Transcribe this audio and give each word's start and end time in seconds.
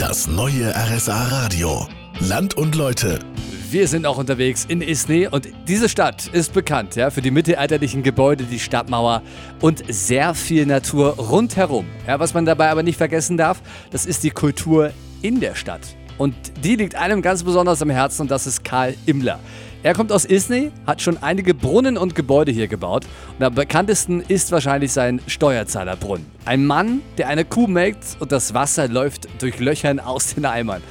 Das 0.00 0.26
neue 0.26 0.74
RSA 0.74 1.24
Radio. 1.24 1.86
Land 2.20 2.54
und 2.54 2.74
Leute. 2.74 3.18
Wir 3.70 3.86
sind 3.86 4.06
auch 4.06 4.16
unterwegs 4.16 4.64
in 4.64 4.80
Isny 4.80 5.28
und 5.30 5.50
diese 5.68 5.90
Stadt 5.90 6.26
ist 6.28 6.54
bekannt 6.54 6.96
ja, 6.96 7.10
für 7.10 7.20
die 7.20 7.30
mittelalterlichen 7.30 8.02
Gebäude, 8.02 8.44
die 8.44 8.58
Stadtmauer 8.58 9.20
und 9.60 9.84
sehr 9.92 10.34
viel 10.34 10.64
Natur 10.64 11.16
rundherum. 11.16 11.84
Ja, 12.06 12.18
was 12.18 12.32
man 12.32 12.46
dabei 12.46 12.70
aber 12.70 12.82
nicht 12.82 12.96
vergessen 12.96 13.36
darf, 13.36 13.60
das 13.90 14.06
ist 14.06 14.24
die 14.24 14.30
Kultur 14.30 14.90
in 15.20 15.38
der 15.38 15.54
Stadt. 15.54 15.82
Und 16.20 16.34
die 16.62 16.76
liegt 16.76 16.96
einem 16.96 17.22
ganz 17.22 17.44
besonders 17.44 17.80
am 17.80 17.88
Herzen 17.88 18.20
und 18.20 18.30
das 18.30 18.46
ist 18.46 18.62
Karl 18.62 18.94
Immler. 19.06 19.40
Er 19.82 19.94
kommt 19.94 20.12
aus 20.12 20.26
Isny, 20.26 20.70
hat 20.86 21.00
schon 21.00 21.16
einige 21.16 21.54
Brunnen 21.54 21.96
und 21.96 22.14
Gebäude 22.14 22.52
hier 22.52 22.68
gebaut 22.68 23.06
und 23.38 23.42
am 23.46 23.54
bekanntesten 23.54 24.20
ist 24.20 24.52
wahrscheinlich 24.52 24.92
sein 24.92 25.22
Steuerzahlerbrunnen. 25.26 26.26
Ein 26.44 26.66
Mann, 26.66 27.00
der 27.16 27.28
eine 27.28 27.46
Kuh 27.46 27.66
melkt 27.66 28.18
und 28.18 28.32
das 28.32 28.52
Wasser 28.52 28.86
läuft 28.86 29.28
durch 29.40 29.60
Löchern 29.60 29.98
aus 29.98 30.34
den 30.34 30.44
Eimern. 30.44 30.82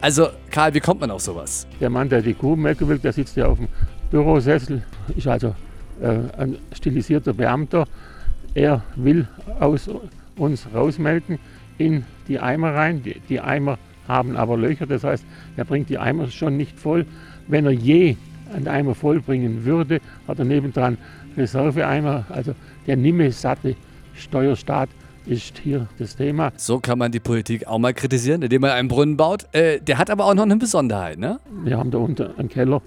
Also, 0.00 0.28
Karl, 0.50 0.72
wie 0.72 0.80
kommt 0.80 1.02
man 1.02 1.10
auf 1.10 1.20
sowas? 1.20 1.66
Der 1.78 1.90
Mann, 1.90 2.08
der 2.08 2.22
die 2.22 2.32
Kuh 2.32 2.56
melken 2.56 2.88
will, 2.88 2.98
der 2.98 3.12
sitzt 3.12 3.36
ja 3.36 3.48
auf 3.48 3.58
dem 3.58 3.68
Bürosessel, 4.10 4.82
ist 5.14 5.26
also 5.26 5.48
äh, 6.00 6.20
ein 6.38 6.56
stilisierter 6.72 7.34
Beamter. 7.34 7.86
Er 8.54 8.82
will 8.96 9.28
aus 9.58 9.90
uns 10.36 10.66
rausmelken 10.74 11.38
in 11.76 12.06
die 12.28 12.40
Eimer 12.40 12.74
rein. 12.74 13.02
Die, 13.02 13.20
die 13.28 13.42
Eimer 13.42 13.76
haben 14.10 14.36
aber 14.36 14.56
Löcher, 14.56 14.86
das 14.86 15.04
heißt, 15.04 15.24
er 15.56 15.64
bringt 15.64 15.88
die 15.88 15.98
Eimer 15.98 16.28
schon 16.28 16.56
nicht 16.56 16.78
voll. 16.78 17.06
Wenn 17.48 17.64
er 17.64 17.72
je 17.72 18.16
einen 18.54 18.68
Eimer 18.68 18.94
vollbringen 18.94 19.64
würde, 19.64 20.00
hat 20.26 20.38
er 20.38 20.44
nebendran 20.44 20.98
Reserveeimer, 21.36 22.24
also 22.28 22.54
der 22.86 22.96
nimme 22.96 23.30
satte 23.32 23.76
Steuerstaat 24.14 24.88
ist 25.26 25.58
hier 25.58 25.86
das 25.98 26.16
Thema. 26.16 26.52
So 26.56 26.80
kann 26.80 26.98
man 26.98 27.12
die 27.12 27.20
Politik 27.20 27.66
auch 27.66 27.78
mal 27.78 27.94
kritisieren, 27.94 28.42
indem 28.42 28.62
man 28.62 28.70
einen 28.70 28.88
Brunnen 28.88 29.16
baut. 29.16 29.46
Äh, 29.52 29.80
der 29.80 29.98
hat 29.98 30.10
aber 30.10 30.24
auch 30.24 30.34
noch 30.34 30.42
eine 30.44 30.56
Besonderheit, 30.56 31.18
ne? 31.18 31.38
Wir 31.64 31.78
haben 31.78 31.90
da 31.90 31.98
unten 31.98 32.36
einen 32.36 32.48
Keller 32.48 32.82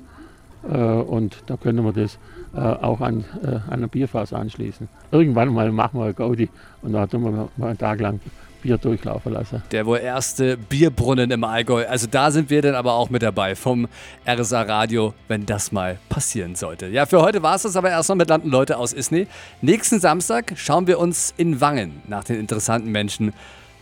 äh, 0.69 0.75
und 0.75 1.37
da 1.45 1.57
können 1.57 1.85
wir 1.85 1.93
das 1.93 2.17
äh, 2.55 2.59
auch 2.59 3.01
an, 3.01 3.23
äh, 3.43 3.71
an 3.71 3.83
ein 3.83 3.89
Bierfass 3.89 4.33
anschließen. 4.33 4.87
Irgendwann 5.11 5.53
mal 5.53 5.71
machen 5.71 5.99
wir 5.99 6.05
eine 6.05 6.13
Gaudi 6.13 6.49
und 6.81 6.93
da 6.93 7.07
tun 7.07 7.23
wir 7.23 7.49
mal 7.57 7.69
einen 7.69 7.77
Tag 7.77 7.99
lang 7.99 8.19
Bier 8.63 8.77
durchlaufen 8.77 9.33
lassen. 9.33 9.61
Der 9.71 9.85
wohl 9.85 9.99
erste 9.99 10.57
Bierbrunnen 10.57 11.29
im 11.29 11.43
Allgäu. 11.43 11.85
Also 11.85 12.07
da 12.09 12.31
sind 12.31 12.49
wir 12.49 12.61
dann 12.61 12.75
aber 12.75 12.93
auch 12.93 13.09
mit 13.09 13.21
dabei 13.21 13.55
vom 13.55 13.87
RSA 14.27 14.63
Radio, 14.63 15.13
wenn 15.27 15.45
das 15.45 15.71
mal 15.71 15.99
passieren 16.09 16.55
sollte. 16.55 16.87
Ja, 16.87 17.05
für 17.05 17.21
heute 17.21 17.43
war 17.43 17.55
es 17.55 17.63
das 17.63 17.75
aber 17.75 17.89
erstmal 17.89 18.17
mit 18.17 18.29
Landen 18.29 18.49
Leute 18.49 18.77
aus 18.77 18.93
Isny. 18.93 19.27
Nächsten 19.61 19.99
Samstag 19.99 20.53
schauen 20.55 20.87
wir 20.87 20.97
uns 20.97 21.33
in 21.37 21.61
Wangen 21.61 22.01
nach 22.07 22.23
den 22.23 22.39
interessanten 22.39 22.91
Menschen 22.91 23.33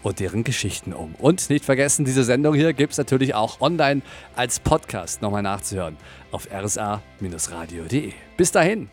und 0.04 0.20
deren 0.20 0.44
Geschichten 0.44 0.94
um. 0.94 1.16
Und 1.20 1.50
nicht 1.50 1.64
vergessen, 1.64 2.06
diese 2.06 2.24
Sendung 2.24 2.56
hier 2.56 2.74
gibt 2.74 2.94
es 2.94 2.98
natürlich 2.98 3.36
auch 3.36 3.62
online 3.62 4.02
als 4.36 4.60
Podcast 4.60 5.22
nochmal 5.22 5.44
nachzuhören 5.44 5.96
auf 6.32 6.48
rsa-radio.de. 6.52 8.14
Bis 8.36 8.52
dahin. 8.52 8.90